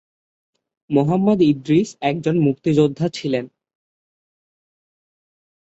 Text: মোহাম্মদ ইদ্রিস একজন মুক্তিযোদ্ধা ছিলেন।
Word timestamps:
মোহাম্মদ 0.89 1.39
ইদ্রিস 1.41 1.89
একজন 2.01 2.35
মুক্তিযোদ্ধা 2.39 3.07
ছিলেন। 3.13 3.45